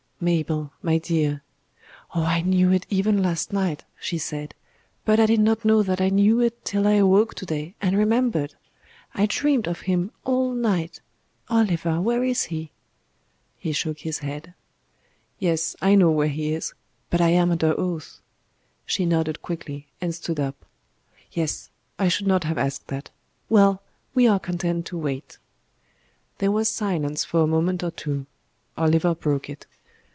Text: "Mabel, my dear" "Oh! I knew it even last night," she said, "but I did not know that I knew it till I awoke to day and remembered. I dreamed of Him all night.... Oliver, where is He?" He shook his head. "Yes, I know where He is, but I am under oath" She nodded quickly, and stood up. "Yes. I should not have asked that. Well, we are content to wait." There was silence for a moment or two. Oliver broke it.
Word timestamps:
"Mabel, 0.23 0.71
my 0.83 0.99
dear" 0.99 1.41
"Oh! 2.13 2.21
I 2.21 2.41
knew 2.41 2.71
it 2.71 2.85
even 2.91 3.23
last 3.23 3.51
night," 3.51 3.85
she 3.99 4.19
said, 4.19 4.53
"but 5.03 5.19
I 5.19 5.25
did 5.25 5.39
not 5.39 5.65
know 5.65 5.81
that 5.81 5.99
I 5.99 6.09
knew 6.09 6.39
it 6.41 6.63
till 6.63 6.85
I 6.85 6.91
awoke 7.01 7.33
to 7.33 7.45
day 7.47 7.73
and 7.81 7.97
remembered. 7.97 8.53
I 9.15 9.25
dreamed 9.25 9.65
of 9.67 9.79
Him 9.81 10.11
all 10.23 10.53
night.... 10.53 11.01
Oliver, 11.49 11.99
where 11.99 12.23
is 12.23 12.43
He?" 12.43 12.69
He 13.57 13.71
shook 13.73 14.01
his 14.01 14.19
head. 14.19 14.53
"Yes, 15.39 15.75
I 15.81 15.95
know 15.95 16.11
where 16.11 16.27
He 16.27 16.53
is, 16.53 16.75
but 17.09 17.19
I 17.19 17.29
am 17.29 17.49
under 17.49 17.73
oath" 17.79 18.19
She 18.85 19.07
nodded 19.07 19.41
quickly, 19.41 19.87
and 19.99 20.13
stood 20.13 20.39
up. 20.39 20.67
"Yes. 21.31 21.71
I 21.97 22.09
should 22.09 22.27
not 22.27 22.43
have 22.43 22.59
asked 22.59 22.89
that. 22.89 23.09
Well, 23.49 23.81
we 24.13 24.27
are 24.27 24.39
content 24.39 24.85
to 24.85 24.99
wait." 24.99 25.39
There 26.37 26.51
was 26.51 26.69
silence 26.69 27.25
for 27.25 27.39
a 27.41 27.47
moment 27.47 27.81
or 27.81 27.89
two. 27.89 28.27
Oliver 28.77 29.15
broke 29.15 29.49
it. 29.49 29.65